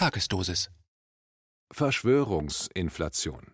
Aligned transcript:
Tagesdosis 0.00 0.70
Verschwörungsinflation 1.70 3.52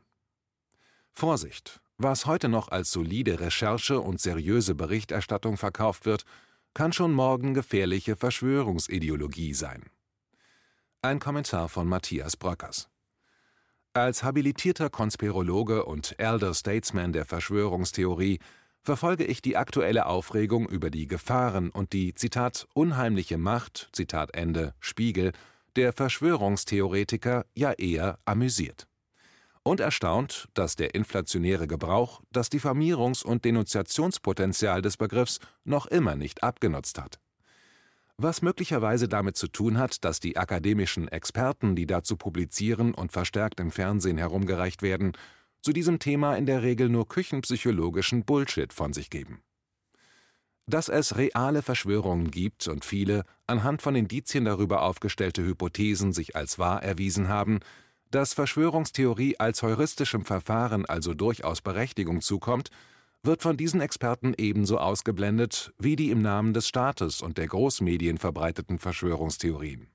Vorsicht! 1.12 1.80
Was 1.98 2.26
heute 2.26 2.48
noch 2.48 2.68
als 2.68 2.92
solide 2.92 3.40
Recherche 3.40 4.00
und 4.00 4.20
seriöse 4.20 4.76
Berichterstattung 4.76 5.56
verkauft 5.56 6.06
wird, 6.06 6.24
kann 6.72 6.92
schon 6.92 7.12
morgen 7.12 7.52
gefährliche 7.52 8.14
Verschwörungsideologie 8.14 9.54
sein. 9.54 9.90
Ein 11.02 11.18
Kommentar 11.18 11.68
von 11.68 11.88
Matthias 11.88 12.36
Bröckers. 12.36 12.88
Als 13.92 14.22
habilitierter 14.22 14.88
Konspirologe 14.88 15.84
und 15.84 16.14
Elder 16.16 16.54
Statesman 16.54 17.12
der 17.12 17.24
Verschwörungstheorie 17.24 18.38
verfolge 18.82 19.24
ich 19.24 19.42
die 19.42 19.56
aktuelle 19.56 20.06
Aufregung 20.06 20.68
über 20.68 20.90
die 20.90 21.08
Gefahren 21.08 21.70
und 21.70 21.92
die 21.92 22.14
Zitat 22.14 22.68
unheimliche 22.72 23.36
Macht 23.36 23.88
Zitat 23.90 24.36
Ende 24.36 24.76
Spiegel 24.78 25.32
der 25.76 25.92
Verschwörungstheoretiker 25.92 27.46
ja 27.54 27.72
eher 27.72 28.18
amüsiert 28.24 28.86
und 29.62 29.80
erstaunt, 29.80 30.48
dass 30.54 30.76
der 30.76 30.94
inflationäre 30.94 31.66
Gebrauch 31.66 32.22
das 32.30 32.50
Diffamierungs- 32.50 33.24
und 33.24 33.44
Denunziationspotenzial 33.44 34.80
des 34.80 34.96
Begriffs 34.96 35.40
noch 35.64 35.86
immer 35.86 36.14
nicht 36.14 36.42
abgenutzt 36.42 37.00
hat. 37.00 37.18
Was 38.16 38.40
möglicherweise 38.40 39.08
damit 39.08 39.36
zu 39.36 39.48
tun 39.48 39.76
hat, 39.76 40.04
dass 40.04 40.20
die 40.20 40.38
akademischen 40.38 41.08
Experten, 41.08 41.76
die 41.76 41.86
dazu 41.86 42.16
publizieren 42.16 42.94
und 42.94 43.12
verstärkt 43.12 43.60
im 43.60 43.70
Fernsehen 43.70 44.16
herumgereicht 44.16 44.82
werden, 44.82 45.12
zu 45.60 45.72
diesem 45.72 45.98
Thema 45.98 46.36
in 46.36 46.46
der 46.46 46.62
Regel 46.62 46.88
nur 46.88 47.08
küchenpsychologischen 47.08 48.24
Bullshit 48.24 48.72
von 48.72 48.92
sich 48.92 49.10
geben. 49.10 49.42
Dass 50.68 50.88
es 50.88 51.16
reale 51.16 51.62
Verschwörungen 51.62 52.30
gibt 52.30 52.66
und 52.66 52.84
viele, 52.84 53.24
anhand 53.46 53.82
von 53.82 53.94
Indizien 53.94 54.44
darüber 54.44 54.82
aufgestellte 54.82 55.44
Hypothesen 55.44 56.12
sich 56.12 56.34
als 56.34 56.58
wahr 56.58 56.82
erwiesen 56.82 57.28
haben, 57.28 57.60
dass 58.10 58.34
Verschwörungstheorie 58.34 59.38
als 59.38 59.62
heuristischem 59.62 60.24
Verfahren 60.24 60.84
also 60.84 61.14
durchaus 61.14 61.60
Berechtigung 61.60 62.20
zukommt, 62.20 62.70
wird 63.22 63.42
von 63.42 63.56
diesen 63.56 63.80
Experten 63.80 64.34
ebenso 64.36 64.78
ausgeblendet 64.78 65.72
wie 65.78 65.96
die 65.96 66.10
im 66.10 66.22
Namen 66.22 66.52
des 66.52 66.66
Staates 66.66 67.22
und 67.22 67.38
der 67.38 67.48
Großmedien 67.48 68.18
verbreiteten 68.18 68.78
Verschwörungstheorien. 68.78 69.88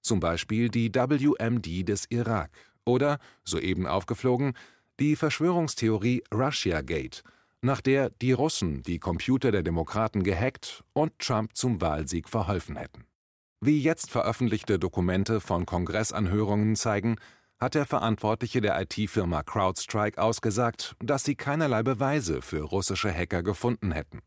Zum 0.00 0.20
Beispiel 0.20 0.68
die 0.68 0.94
WMD 0.94 1.88
des 1.88 2.06
Irak 2.10 2.50
oder, 2.84 3.18
soeben 3.44 3.86
aufgeflogen, 3.86 4.54
die 5.00 5.16
Verschwörungstheorie 5.16 6.22
Russiagate, 6.32 7.22
nach 7.64 7.80
der 7.80 8.10
die 8.10 8.32
Russen 8.32 8.82
die 8.82 8.98
Computer 8.98 9.50
der 9.50 9.62
Demokraten 9.62 10.22
gehackt 10.22 10.84
und 10.92 11.18
Trump 11.18 11.56
zum 11.56 11.80
Wahlsieg 11.80 12.28
verholfen 12.28 12.76
hätten. 12.76 13.06
Wie 13.60 13.80
jetzt 13.80 14.10
veröffentlichte 14.10 14.78
Dokumente 14.78 15.40
von 15.40 15.64
Kongressanhörungen 15.64 16.76
zeigen, 16.76 17.16
hat 17.58 17.74
der 17.74 17.86
Verantwortliche 17.86 18.60
der 18.60 18.78
IT-Firma 18.82 19.42
CrowdStrike 19.42 20.20
ausgesagt, 20.20 20.94
dass 21.02 21.24
sie 21.24 21.36
keinerlei 21.36 21.82
Beweise 21.82 22.42
für 22.42 22.62
russische 22.62 23.12
Hacker 23.12 23.42
gefunden 23.42 23.92
hätten. 23.92 24.20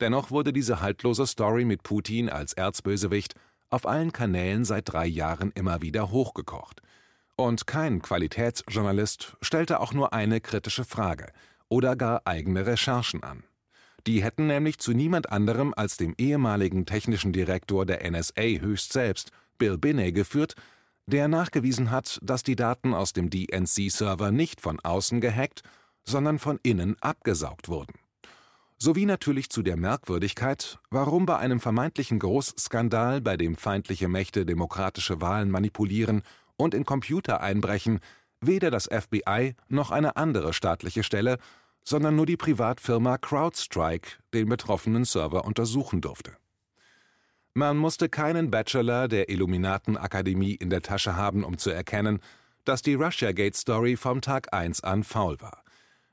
Dennoch 0.00 0.30
wurde 0.30 0.52
diese 0.52 0.82
haltlose 0.82 1.26
Story 1.26 1.64
mit 1.64 1.82
Putin 1.84 2.28
als 2.28 2.52
Erzbösewicht 2.52 3.34
auf 3.70 3.86
allen 3.86 4.12
Kanälen 4.12 4.66
seit 4.66 4.92
drei 4.92 5.06
Jahren 5.06 5.52
immer 5.54 5.80
wieder 5.80 6.10
hochgekocht. 6.10 6.82
Und 7.36 7.66
kein 7.66 8.02
Qualitätsjournalist 8.02 9.38
stellte 9.40 9.80
auch 9.80 9.94
nur 9.94 10.12
eine 10.12 10.42
kritische 10.42 10.84
Frage 10.84 11.32
oder 11.74 11.96
gar 11.96 12.22
eigene 12.24 12.66
Recherchen 12.66 13.24
an. 13.24 13.42
Die 14.06 14.22
hätten 14.22 14.46
nämlich 14.46 14.78
zu 14.78 14.92
niemand 14.92 15.32
anderem 15.32 15.74
als 15.76 15.96
dem 15.96 16.14
ehemaligen 16.16 16.86
technischen 16.86 17.32
Direktor 17.32 17.84
der 17.84 18.08
NSA 18.08 18.60
höchst 18.60 18.92
selbst, 18.92 19.32
Bill 19.58 19.76
Binney, 19.76 20.12
geführt, 20.12 20.54
der 21.06 21.26
nachgewiesen 21.26 21.90
hat, 21.90 22.20
dass 22.22 22.44
die 22.44 22.54
Daten 22.54 22.94
aus 22.94 23.12
dem 23.12 23.28
DNC-Server 23.28 24.30
nicht 24.30 24.60
von 24.60 24.78
außen 24.78 25.20
gehackt, 25.20 25.62
sondern 26.04 26.38
von 26.38 26.60
innen 26.62 26.94
abgesaugt 27.00 27.68
wurden. 27.68 27.94
Sowie 28.78 29.06
natürlich 29.06 29.50
zu 29.50 29.62
der 29.62 29.76
Merkwürdigkeit, 29.76 30.78
warum 30.90 31.26
bei 31.26 31.38
einem 31.38 31.58
vermeintlichen 31.58 32.20
Großskandal, 32.20 33.20
bei 33.20 33.36
dem 33.36 33.56
feindliche 33.56 34.06
Mächte 34.06 34.46
demokratische 34.46 35.20
Wahlen 35.20 35.50
manipulieren 35.50 36.22
und 36.56 36.72
in 36.72 36.84
Computer 36.84 37.40
einbrechen, 37.40 37.98
weder 38.40 38.70
das 38.70 38.88
FBI 38.88 39.56
noch 39.68 39.90
eine 39.90 40.16
andere 40.16 40.52
staatliche 40.52 41.02
Stelle 41.02 41.38
sondern 41.84 42.16
nur 42.16 42.26
die 42.26 42.36
Privatfirma 42.36 43.18
CrowdStrike 43.18 44.18
den 44.32 44.48
betroffenen 44.48 45.04
Server 45.04 45.44
untersuchen 45.44 46.00
durfte. 46.00 46.36
Man 47.52 47.76
musste 47.76 48.08
keinen 48.08 48.50
Bachelor 48.50 49.06
der 49.06 49.28
Illuminatenakademie 49.28 50.54
in 50.54 50.70
der 50.70 50.82
Tasche 50.82 51.14
haben, 51.14 51.44
um 51.44 51.56
zu 51.56 51.70
erkennen, 51.70 52.20
dass 52.64 52.82
die 52.82 52.94
Russiagate-Story 52.94 53.96
vom 53.96 54.20
Tag 54.20 54.52
1 54.52 54.82
an 54.82 55.04
faul 55.04 55.40
war. 55.40 55.62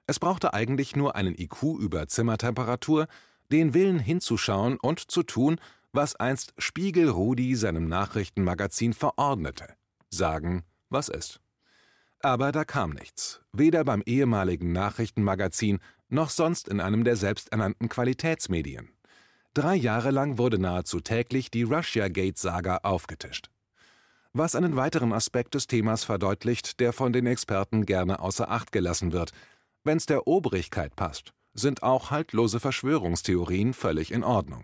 Es 0.05 0.19
brauchte 0.19 0.53
eigentlich 0.53 0.95
nur 0.95 1.15
einen 1.15 1.35
IQ 1.35 1.79
über 1.79 2.07
Zimmertemperatur, 2.07 3.07
den 3.51 3.73
Willen 3.73 3.99
hinzuschauen 3.99 4.77
und 4.79 4.99
zu 4.99 5.23
tun, 5.23 5.59
was 5.93 6.15
einst 6.15 6.53
Spiegel 6.57 7.09
Rudi 7.09 7.55
seinem 7.55 7.87
Nachrichtenmagazin 7.87 8.93
verordnete. 8.93 9.67
Sagen, 10.09 10.63
was 10.89 11.09
ist. 11.09 11.40
Aber 12.23 12.51
da 12.51 12.65
kam 12.65 12.91
nichts, 12.91 13.41
weder 13.51 13.83
beim 13.83 14.03
ehemaligen 14.05 14.71
Nachrichtenmagazin 14.71 15.79
noch 16.09 16.29
sonst 16.29 16.67
in 16.67 16.79
einem 16.79 17.03
der 17.03 17.15
selbsternannten 17.15 17.89
Qualitätsmedien. 17.89 18.89
Drei 19.53 19.75
Jahre 19.75 20.11
lang 20.11 20.37
wurde 20.37 20.59
nahezu 20.59 20.99
täglich 20.99 21.49
die 21.49 21.63
Russiagate-Saga 21.63 22.81
aufgetischt. 22.83 23.49
Was 24.33 24.55
einen 24.55 24.75
weiteren 24.75 25.13
Aspekt 25.13 25.55
des 25.55 25.67
Themas 25.67 26.03
verdeutlicht, 26.03 26.79
der 26.79 26.93
von 26.93 27.11
den 27.11 27.25
Experten 27.25 27.85
gerne 27.85 28.19
außer 28.19 28.49
Acht 28.49 28.71
gelassen 28.71 29.11
wird. 29.11 29.31
Wenn's 29.83 30.05
der 30.05 30.27
Obrigkeit 30.27 30.95
passt, 30.95 31.33
sind 31.53 31.83
auch 31.83 32.11
haltlose 32.11 32.59
Verschwörungstheorien 32.59 33.73
völlig 33.73 34.11
in 34.11 34.23
Ordnung. 34.23 34.63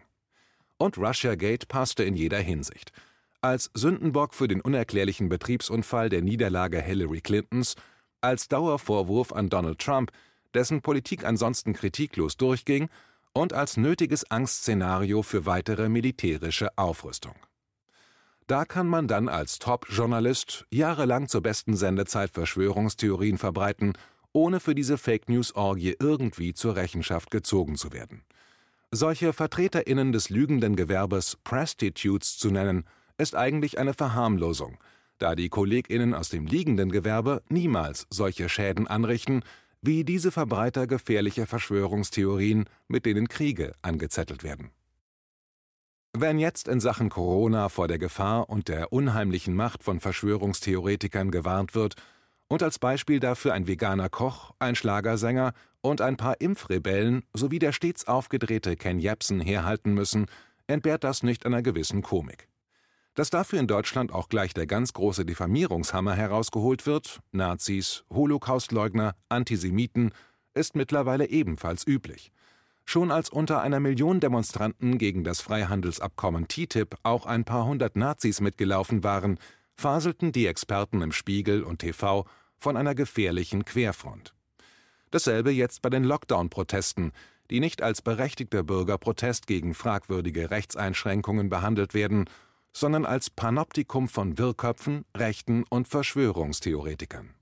Und 0.77 0.97
Russiagate 0.97 1.65
passte 1.65 2.03
in 2.03 2.13
jeder 2.13 2.39
Hinsicht– 2.39 2.91
als 3.41 3.71
Sündenbock 3.73 4.33
für 4.33 4.47
den 4.47 4.61
unerklärlichen 4.61 5.29
Betriebsunfall 5.29 6.09
der 6.09 6.21
Niederlage 6.21 6.81
Hillary 6.81 7.21
Clintons, 7.21 7.75
als 8.21 8.47
Dauervorwurf 8.47 9.31
an 9.31 9.49
Donald 9.49 9.79
Trump, 9.79 10.11
dessen 10.53 10.81
Politik 10.81 11.23
ansonsten 11.23 11.73
kritiklos 11.73 12.37
durchging, 12.37 12.89
und 13.33 13.53
als 13.53 13.77
nötiges 13.77 14.29
Angstszenario 14.31 15.21
für 15.21 15.45
weitere 15.45 15.89
militärische 15.89 16.75
Aufrüstung. 16.75 17.35
Da 18.47 18.65
kann 18.65 18.87
man 18.87 19.07
dann 19.07 19.29
als 19.29 19.59
Top-Journalist 19.59 20.65
jahrelang 20.71 21.27
zur 21.27 21.41
besten 21.41 21.75
Sendezeit 21.75 22.31
Verschwörungstheorien 22.31 23.37
verbreiten, 23.37 23.93
ohne 24.33 24.59
für 24.59 24.73
diese 24.73 24.97
Fake 24.97 25.29
News-Orgie 25.29 25.95
irgendwie 25.99 26.53
zur 26.53 26.75
Rechenschaft 26.75 27.29
gezogen 27.29 27.75
zu 27.75 27.91
werden. 27.91 28.23
Solche 28.89 29.33
VertreterInnen 29.33 30.13
des 30.13 30.29
lügenden 30.29 30.75
Gewerbes 30.75 31.37
Prostitutes 31.43 32.37
zu 32.37 32.49
nennen, 32.49 32.85
ist 33.17 33.35
eigentlich 33.35 33.79
eine 33.79 33.93
Verharmlosung, 33.93 34.77
da 35.17 35.35
die 35.35 35.49
KollegInnen 35.49 36.13
aus 36.13 36.29
dem 36.29 36.45
liegenden 36.45 36.91
Gewerbe 36.91 37.41
niemals 37.49 38.07
solche 38.09 38.49
Schäden 38.49 38.87
anrichten, 38.87 39.43
wie 39.81 40.03
diese 40.03 40.31
Verbreiter 40.31 40.87
gefährlicher 40.87 41.47
Verschwörungstheorien, 41.47 42.65
mit 42.87 43.05
denen 43.05 43.27
Kriege 43.27 43.73
angezettelt 43.81 44.43
werden. 44.43 44.71
Wenn 46.13 46.39
jetzt 46.39 46.67
in 46.67 46.79
Sachen 46.79 47.09
Corona 47.09 47.69
vor 47.69 47.87
der 47.87 47.99
Gefahr 47.99 48.49
und 48.49 48.69
der 48.69 48.91
unheimlichen 48.91 49.55
Macht 49.55 49.83
von 49.83 49.99
Verschwörungstheoretikern 49.99 51.29
gewarnt 51.29 51.75
wird 51.75 51.95
und 52.47 52.63
als 52.63 52.79
Beispiel 52.79 53.19
dafür 53.19 53.53
ein 53.53 53.67
veganer 53.67 54.09
Koch, 54.09 54.51
ein 54.57 54.75
Schlagersänger 54.75 55.53
und 55.81 56.01
ein 56.01 56.17
paar 56.17 56.41
Impfrebellen 56.41 57.23
sowie 57.33 57.59
der 57.59 57.71
stets 57.71 58.07
aufgedrehte 58.07 58.75
Ken 58.77 58.99
Jebsen 58.99 59.39
herhalten 59.39 59.93
müssen, 59.93 60.25
entbehrt 60.65 61.03
das 61.03 61.21
nicht 61.21 61.45
einer 61.45 61.61
gewissen 61.61 62.01
Komik. 62.01 62.47
Dass 63.17 63.31
dafür 63.31 63.59
in 63.59 63.65
Deutschland 63.65 64.13
auch 64.13 64.29
gleich 64.29 64.53
der 64.53 64.67
ganz 64.67 64.93
große 64.93 65.25
Diffamierungshammer 65.25 66.13
herausgeholt 66.13 66.85
wird, 66.85 67.19
Nazis, 67.31 68.03
Holocaustleugner, 68.11 69.15
Antisemiten, 69.27 70.11
ist 70.53 70.75
mittlerweile 70.75 71.27
ebenfalls 71.27 71.87
üblich. 71.87 72.31
Schon 72.85 73.09
als 73.09 73.31
unter 73.31 73.59
einer 73.61 73.79
Million 73.79 74.19
Demonstranten 74.19 74.99
gegen 74.99 75.23
das 75.23 75.41
Freihandelsabkommen 75.41 76.47
TTIP 76.47 76.95
auch 77.01 77.25
ein 77.25 77.43
paar 77.43 77.65
hundert 77.65 77.95
Nazis 77.95 78.39
mitgelaufen 78.39 79.03
waren, 79.03 79.39
faselten 79.73 80.31
die 80.31 80.45
Experten 80.45 81.01
im 81.01 81.11
Spiegel 81.11 81.63
und 81.63 81.79
TV 81.79 82.27
von 82.59 82.77
einer 82.77 82.93
gefährlichen 82.93 83.65
Querfront. 83.65 84.35
Dasselbe 85.09 85.49
jetzt 85.49 85.81
bei 85.81 85.89
den 85.89 86.03
Lockdown-Protesten, 86.03 87.13
die 87.49 87.61
nicht 87.61 87.81
als 87.81 88.03
berechtigter 88.03 88.61
Bürgerprotest 88.61 89.47
gegen 89.47 89.73
fragwürdige 89.73 90.51
Rechtseinschränkungen 90.51 91.49
behandelt 91.49 91.95
werden 91.95 92.29
sondern 92.77 93.05
als 93.05 93.31
Panoptikum 93.31 94.07
von 94.07 94.37
Wirrköpfen, 94.37 95.03
Rechten 95.15 95.63
und 95.67 95.87
Verschwörungstheoretikern. 95.87 97.33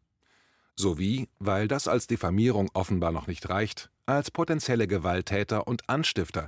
Sowie, 0.77 1.27
weil 1.39 1.67
das 1.67 1.89
als 1.89 2.07
Diffamierung 2.07 2.69
offenbar 2.73 3.11
noch 3.11 3.27
nicht 3.27 3.49
reicht, 3.49 3.89
als 4.05 4.31
potenzielle 4.31 4.87
Gewalttäter 4.87 5.67
und 5.67 5.89
Anstifter, 5.89 6.47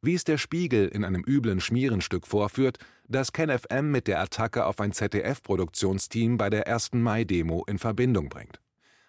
Wie 0.00 0.14
es 0.14 0.22
der 0.22 0.38
Spiegel 0.38 0.86
in 0.86 1.04
einem 1.04 1.24
üblen 1.26 1.60
Schmierenstück 1.60 2.28
vorführt, 2.28 2.78
das 3.08 3.32
KenFM 3.32 3.90
mit 3.90 4.06
der 4.06 4.20
Attacke 4.20 4.66
auf 4.66 4.78
ein 4.78 4.92
ZDF-Produktionsteam 4.92 6.36
bei 6.36 6.48
der 6.48 6.68
1. 6.68 6.92
Mai-Demo 6.92 7.64
in 7.66 7.78
Verbindung 7.78 8.28
bringt. 8.28 8.60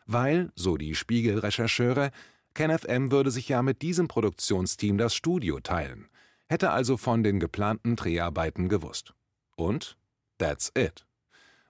Weil, 0.07 0.51
so 0.55 0.77
die 0.77 0.95
Spiegel-Rechercheure, 0.95 2.09
KenFM 2.55 3.11
würde 3.11 3.29
sich 3.29 3.47
ja 3.47 3.61
mit 3.61 3.83
diesem 3.83 4.07
Produktionsteam 4.07 4.97
das 4.97 5.13
Studio 5.13 5.59
teilen, 5.59 6.09
hätte 6.47 6.71
also 6.71 6.97
von 6.97 7.21
den 7.21 7.39
geplanten 7.39 7.95
Dreharbeiten 7.95 8.67
gewusst. 8.67 9.13
Und 9.59 9.97
that's 10.37 10.71
it. 10.77 11.05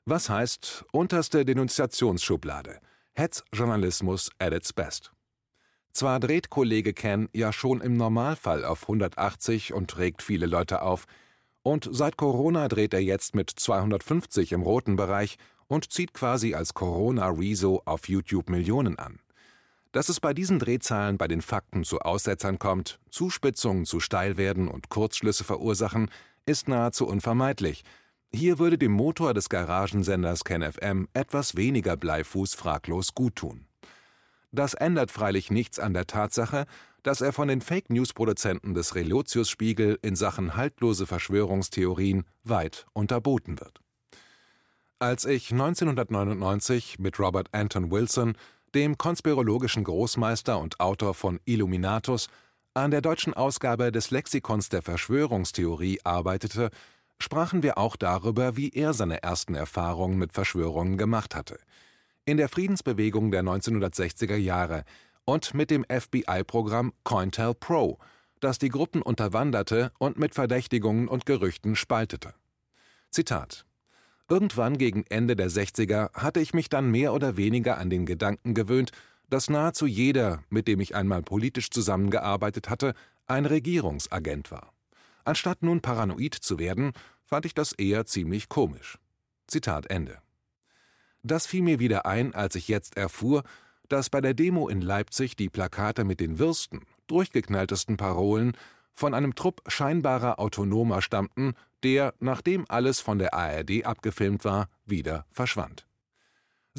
Was 0.06 0.30
heißt 0.30 0.86
unterste 0.92 1.44
Denunziationsschublade? 1.44 2.80
Hetzjournalismus 3.14 4.30
at 4.38 4.54
its 4.54 4.72
best. 4.74 5.12
Zwar 5.92 6.20
dreht 6.20 6.52
Kollege 6.52 6.94
Ken 6.94 7.30
ja 7.34 7.52
schon 7.52 7.82
im 7.82 7.98
Normalfall 7.98 8.64
auf 8.64 8.84
180 8.84 9.74
und 9.74 9.98
regt 9.98 10.22
viele 10.22 10.46
Leute 10.46 10.84
auf, 10.84 11.06
und 11.64 11.90
seit 11.92 12.16
Corona 12.16 12.68
dreht 12.68 12.94
er 12.94 13.02
jetzt 13.02 13.36
mit 13.36 13.50
250 13.50 14.52
im 14.52 14.62
roten 14.62 14.96
Bereich 14.96 15.38
und 15.68 15.92
zieht 15.92 16.14
quasi 16.14 16.54
als 16.54 16.76
Corona-Rezo 16.76 17.82
auf 17.86 18.08
YouTube 18.08 18.50
Millionen 18.52 19.00
an. 19.00 19.20
Dass 19.92 20.10
es 20.10 20.20
bei 20.20 20.36
diesen 20.36 20.60
Drehzahlen 20.60 21.18
bei 21.18 21.28
den 21.28 21.42
Fakten 21.42 21.84
zu 21.84 22.00
Aussetzern 22.00 22.60
kommt, 22.60 23.00
Zuspitzungen 23.10 23.86
zu 23.86 24.00
steil 24.00 24.38
werden 24.38 24.68
und 24.68 24.90
Kurzschlüsse 24.90 25.44
verursachen, 25.44 26.12
ist 26.50 26.68
nahezu 26.68 27.08
unvermeidlich. 27.08 27.84
Hier 28.34 28.58
würde 28.58 28.80
dem 28.80 28.92
Motor 28.92 29.36
des 29.36 29.50
Garagensenders 29.50 30.44
KenFM 30.44 31.08
etwas 31.14 31.56
weniger 31.56 31.96
Bleifuß 31.96 32.56
fraglos 32.56 33.14
guttun. 33.14 33.68
Das 34.52 34.74
ändert 34.74 35.12
freilich 35.12 35.52
nichts 35.52 35.78
an 35.78 35.94
der 35.94 36.08
Tatsache, 36.08 36.66
dass 37.04 37.22
er 37.22 37.34
von 37.34 37.48
den 37.48 37.62
Fake-News-Produzenten 37.62 38.74
des 38.74 38.96
Relotius-Spiegel 38.96 40.00
in 40.02 40.16
Sachen 40.16 40.56
haltlose 40.56 41.06
Verschwörungstheorien 41.06 42.24
weit 42.44 42.88
unterboten 42.94 43.60
wird. 43.60 43.80
Als 44.98 45.26
ich 45.26 45.52
1999 45.52 46.98
mit 46.98 47.20
Robert 47.20 47.50
Anton 47.52 47.92
Wilson, 47.92 48.36
dem 48.74 48.98
konspirologischen 48.98 49.84
Großmeister 49.84 50.60
und 50.60 50.80
Autor 50.80 51.14
von 51.14 51.40
Illuminatus, 51.46 52.28
an 52.74 52.92
der 52.92 53.02
deutschen 53.02 53.34
Ausgabe 53.34 53.92
des 53.92 54.12
Lexikons 54.12 54.70
der 54.70 54.82
Verschwörungstheorie 54.82 56.00
arbeitete, 56.04 56.70
sprachen 57.20 57.64
wir 57.64 57.78
auch 57.78 57.96
darüber, 57.96 58.56
wie 58.56 58.70
er 58.70 58.94
seine 58.94 59.24
ersten 59.24 59.56
Erfahrungen 59.56 60.18
mit 60.18 60.34
Verschwörungen 60.34 60.98
gemacht 60.98 61.36
hatte– 61.36 61.58
in 62.30 62.38
der 62.38 62.48
Friedensbewegung 62.48 63.32
der 63.32 63.42
1960er 63.42 64.36
Jahre 64.36 64.84
und 65.26 65.56
mit 65.56 65.72
dem 65.72 65.84
FBI-Programm 65.84 66.94
COINTELPRO, 67.04 67.98
das 68.40 68.60
die 68.60 68.70
Gruppen 68.70 69.02
unterwanderte 69.02 69.92
und 69.98 70.20
mit 70.20 70.36
Verdächtigungen 70.36 71.08
und 71.08 71.26
Gerüchten 71.26 71.76
spaltete. 71.76 72.36
Zitat 73.10 73.66
Irgendwann 74.30 74.78
gegen 74.78 75.06
Ende 75.10 75.36
der 75.36 75.50
60er 75.50 76.14
hatte 76.14 76.40
ich 76.40 76.54
mich 76.54 76.70
dann 76.70 76.92
mehr 76.92 77.14
oder 77.14 77.36
weniger 77.36 77.80
an 77.80 77.90
den 77.90 78.06
Gedanken 78.06 78.54
gewöhnt, 78.54 78.92
dass 79.30 79.50
nahezu 79.50 79.86
jeder, 79.86 80.44
mit 80.50 80.68
dem 80.68 80.80
ich 80.80 80.96
einmal 80.96 81.22
politisch 81.22 81.70
zusammengearbeitet 81.70 82.70
hatte, 82.70 82.94
ein 83.28 83.46
Regierungsagent 83.46 84.52
war. 84.52 84.74
Anstatt 85.24 85.62
nun 85.62 85.82
paranoid 85.82 86.34
zu 86.34 86.60
werden, 86.60 86.94
fand 87.26 87.46
ich 87.46 87.54
das 87.54 87.74
eher 87.74 88.06
ziemlich 88.06 88.50
komisch. 88.50 88.98
Zitat 89.48 89.88
Ende. 89.88 90.18
Das 91.22 91.46
fiel 91.46 91.62
mir 91.62 91.80
wieder 91.80 92.06
ein, 92.06 92.34
als 92.34 92.56
ich 92.56 92.68
jetzt 92.68 92.98
erfuhr, 92.98 93.44
dass 93.88 94.10
bei 94.10 94.22
der 94.22 94.34
Demo 94.34 94.70
in 94.70 94.82
Leipzig 94.82 95.36
die 95.36 95.50
Plakate 95.50 96.04
mit 96.04 96.20
den 96.20 96.40
wirsten, 96.40 96.82
durchgeknalltesten 97.08 97.98
Parolen 97.98 98.54
von 98.94 99.14
einem 99.14 99.36
Trupp 99.36 99.62
scheinbarer 99.68 100.40
Autonomer 100.40 101.02
stammten, 101.02 101.54
der, 101.84 102.14
nachdem 102.20 102.66
alles 102.68 103.00
von 103.00 103.18
der 103.18 103.34
ARD 103.34 103.86
abgefilmt 103.86 104.46
war, 104.46 104.70
wieder 104.86 105.26
verschwand. 105.32 105.89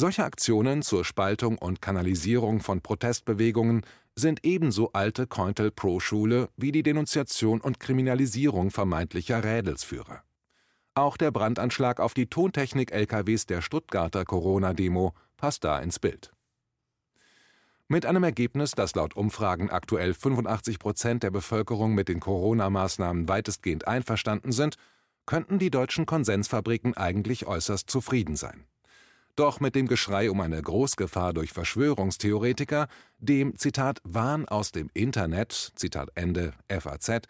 Solche 0.00 0.25
Aktionen 0.25 0.81
zur 0.81 1.05
Spaltung 1.05 1.58
und 1.58 1.82
Kanalisierung 1.82 2.61
von 2.61 2.81
Protestbewegungen 2.81 3.82
sind 4.17 4.47
ebenso 4.47 4.93
alte 4.93 5.26
Cointel-Pro-Schule 5.26 6.49
wie 6.56 6.73
die 6.73 6.82
Denunziation 6.82 7.61
und 7.61 7.81
Kriminalisierung 7.81 8.70
vermeintlicher 8.70 9.44
Rädelsführer. 9.44 10.23
Auch 10.94 11.19
der 11.19 11.31
Brandanschlag 11.31 12.00
auf 12.00 12.14
die 12.14 12.29
Tontechnik-LKWs 12.29 13.44
der 13.44 13.61
Stuttgarter 13.61 14.25
Corona-Demo 14.25 15.12
passt 15.37 15.64
da 15.64 15.79
ins 15.79 15.99
Bild. 15.99 16.32
Mit 17.87 18.06
einem 18.06 18.25
Ergebnis, 18.25 18.70
dass 18.70 18.94
laut 18.94 19.14
Umfragen 19.14 19.69
aktuell 19.69 20.14
85 20.14 20.79
Prozent 20.79 21.25
der 21.25 21.31
Bevölkerung 21.31 21.94
mit 21.94 22.08
den 22.08 22.20
Corona-Maßnahmen 22.20 23.29
weitestgehend 23.29 23.87
einverstanden 23.87 24.52
sind, 24.52 24.76
könnten 25.26 25.58
die 25.58 25.70
deutschen 25.70 26.06
Konsensfabriken 26.06 26.97
eigentlich 26.97 27.47
äußerst 27.47 27.91
zufrieden 27.91 28.37
sein. 28.37 28.64
Doch 29.40 29.58
mit 29.58 29.75
dem 29.75 29.87
Geschrei 29.87 30.31
um 30.31 30.38
eine 30.42 30.60
Großgefahr 30.60 31.32
durch 31.32 31.52
Verschwörungstheoretiker, 31.52 32.88
dem 33.16 33.56
Zitat 33.56 34.02
Wahn 34.04 34.46
aus 34.46 34.70
dem 34.70 34.90
Internet, 34.92 35.72
Zitat 35.76 36.10
Ende 36.14 36.52
FAZ, 36.69 37.22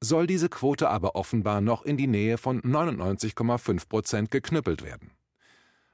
soll 0.00 0.28
diese 0.28 0.48
Quote 0.48 0.88
aber 0.88 1.16
offenbar 1.16 1.60
noch 1.60 1.84
in 1.84 1.96
die 1.96 2.06
Nähe 2.06 2.38
von 2.38 2.62
99,5 2.62 3.88
Prozent 3.88 4.30
geknüppelt 4.30 4.84
werden. 4.84 5.10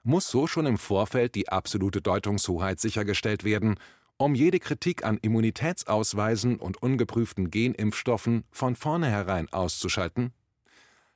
Muss 0.02 0.28
so 0.28 0.46
schon 0.46 0.66
im 0.66 0.76
Vorfeld 0.76 1.34
die 1.36 1.48
absolute 1.48 2.02
Deutungshoheit 2.02 2.78
sichergestellt 2.78 3.42
werden, 3.42 3.76
um 4.19 4.34
jede 4.34 4.58
Kritik 4.58 5.06
an 5.06 5.16
Immunitätsausweisen 5.22 6.56
und 6.56 6.82
ungeprüften 6.82 7.50
Genimpfstoffen 7.50 8.44
von 8.50 8.76
vornherein 8.76 9.50
auszuschalten? 9.50 10.34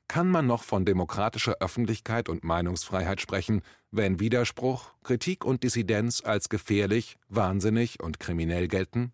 Kann 0.08 0.28
man 0.28 0.46
noch 0.46 0.62
von 0.62 0.84
demokratischer 0.84 1.56
Öffentlichkeit 1.60 2.28
und 2.28 2.44
Meinungsfreiheit 2.44 3.20
sprechen, 3.20 3.62
wenn 3.90 4.20
Widerspruch, 4.20 4.92
Kritik 5.02 5.44
und 5.44 5.64
Dissidenz 5.64 6.22
als 6.24 6.48
gefährlich, 6.48 7.16
wahnsinnig 7.28 8.02
und 8.02 8.20
kriminell 8.20 8.68
gelten? 8.68 9.12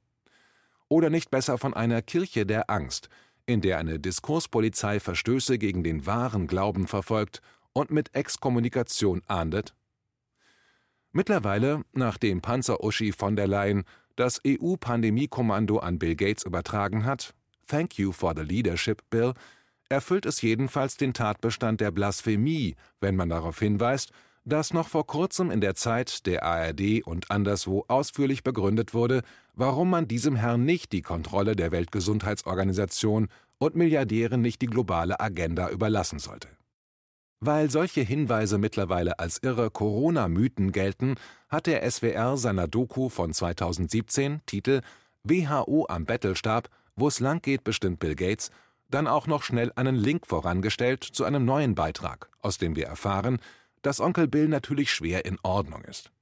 Oder 0.88 1.08
nicht 1.08 1.30
besser 1.30 1.56
von 1.56 1.72
einer 1.72 2.02
Kirche 2.02 2.44
der 2.44 2.68
Angst, 2.68 3.08
in 3.46 3.62
der 3.62 3.78
eine 3.78 3.98
Diskurspolizei 3.98 5.00
Verstöße 5.00 5.58
gegen 5.58 5.82
den 5.82 6.04
wahren 6.04 6.46
Glauben 6.46 6.86
verfolgt 6.86 7.40
und 7.72 7.90
mit 7.90 8.14
Exkommunikation 8.14 9.22
ahndet? 9.26 9.74
Mittlerweile, 11.12 11.84
nachdem 11.92 12.42
Panzer-Uschi 12.42 13.12
von 13.12 13.36
der 13.36 13.46
Leyen 13.46 13.84
das 14.16 14.40
EU-Pandemiekommando 14.46 15.78
an 15.78 15.98
Bill 15.98 16.16
Gates 16.16 16.44
übertragen 16.44 17.04
hat, 17.06 17.34
Thank 17.66 17.98
you 17.98 18.12
for 18.12 18.34
the 18.36 18.42
leadership, 18.42 19.02
Bill, 19.08 19.32
erfüllt 19.92 20.26
es 20.26 20.42
jedenfalls 20.42 20.96
den 20.96 21.12
Tatbestand 21.12 21.80
der 21.80 21.90
Blasphemie, 21.90 22.74
wenn 23.00 23.14
man 23.14 23.28
darauf 23.28 23.58
hinweist, 23.58 24.10
dass 24.44 24.72
noch 24.72 24.88
vor 24.88 25.06
kurzem 25.06 25.50
in 25.50 25.60
der 25.60 25.74
Zeit 25.74 26.26
der 26.26 26.42
ARD 26.42 27.04
und 27.04 27.30
anderswo 27.30 27.84
ausführlich 27.86 28.42
begründet 28.42 28.94
wurde, 28.94 29.22
warum 29.54 29.90
man 29.90 30.08
diesem 30.08 30.34
Herrn 30.34 30.64
nicht 30.64 30.92
die 30.92 31.02
Kontrolle 31.02 31.54
der 31.54 31.70
Weltgesundheitsorganisation 31.70 33.28
und 33.58 33.76
Milliardären 33.76 34.40
nicht 34.40 34.62
die 34.62 34.66
globale 34.66 35.20
Agenda 35.20 35.68
überlassen 35.68 36.18
sollte. 36.18 36.48
Weil 37.38 37.70
solche 37.70 38.00
Hinweise 38.00 38.58
mittlerweile 38.58 39.18
als 39.18 39.38
irre 39.42 39.70
Corona-Mythen 39.70 40.72
gelten, 40.72 41.16
hat 41.48 41.66
der 41.66 41.88
SWR 41.88 42.36
seiner 42.36 42.66
Doku 42.66 43.08
von 43.08 43.32
2017, 43.32 44.40
Titel 44.46 44.80
WHO 45.22 45.86
am 45.88 46.04
Bettelstab, 46.04 46.68
wo 46.96 47.08
es 47.08 47.20
lang 47.20 47.42
geht, 47.42 47.62
bestimmt 47.62 47.98
Bill 48.00 48.14
Gates, 48.14 48.50
dann 48.94 49.06
auch 49.06 49.26
noch 49.26 49.42
schnell 49.42 49.72
einen 49.76 49.96
Link 49.96 50.26
vorangestellt 50.26 51.02
zu 51.02 51.24
einem 51.24 51.44
neuen 51.44 51.74
Beitrag, 51.74 52.30
aus 52.40 52.58
dem 52.58 52.76
wir 52.76 52.86
erfahren, 52.86 53.38
dass 53.82 54.00
Onkel 54.00 54.28
Bill 54.28 54.48
natürlich 54.48 54.92
schwer 54.92 55.24
in 55.24 55.38
Ordnung 55.42 55.82
ist. 55.82 56.12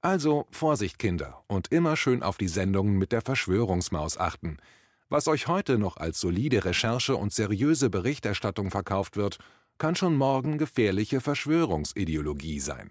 Also 0.00 0.46
Vorsicht, 0.50 0.98
Kinder, 0.98 1.44
und 1.46 1.70
immer 1.72 1.96
schön 1.96 2.22
auf 2.22 2.38
die 2.38 2.48
Sendungen 2.48 2.96
mit 2.96 3.12
der 3.12 3.20
Verschwörungsmaus 3.20 4.18
achten. 4.18 4.56
Was 5.08 5.28
euch 5.28 5.46
heute 5.46 5.78
noch 5.78 5.96
als 5.96 6.20
solide 6.20 6.64
Recherche 6.64 7.16
und 7.16 7.32
seriöse 7.32 7.90
Berichterstattung 7.90 8.70
verkauft 8.70 9.16
wird, 9.16 9.38
kann 9.78 9.96
schon 9.96 10.16
morgen 10.16 10.58
gefährliche 10.58 11.20
Verschwörungsideologie 11.20 12.60
sein. 12.60 12.90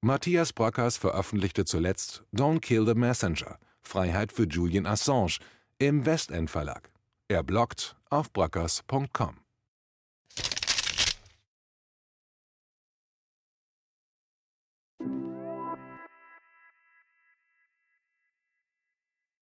Matthias 0.00 0.52
Brockers 0.52 0.96
veröffentlichte 0.96 1.64
zuletzt 1.64 2.24
Don't 2.34 2.60
Kill 2.60 2.86
the 2.86 2.94
Messenger– 2.94 3.58
Freiheit 3.86 4.32
für 4.32 4.44
Julian 4.44 4.86
Assange 4.86 5.38
im 5.78 6.04
Westend 6.04 6.50
Verlag. 6.50 6.90
Er 7.28 7.42
bloggt 7.42 7.96
auf 8.08 8.32
brockers.com. 8.32 9.45